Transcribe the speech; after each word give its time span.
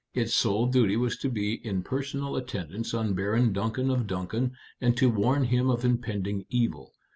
Its 0.15 0.33
sole 0.33 0.65
duty 0.65 0.97
was 0.97 1.15
to 1.15 1.29
be 1.29 1.53
in 1.63 1.83
personal 1.83 2.35
attendance 2.35 2.91
on 2.91 3.13
Baron 3.13 3.53
Duncan 3.53 3.91
of 3.91 4.07
Duncan, 4.07 4.55
and 4.81 4.97
to 4.97 5.11
warn 5.11 5.43
him 5.43 5.69
of 5.69 5.85
impending 5.85 6.43
evil. 6.49 6.91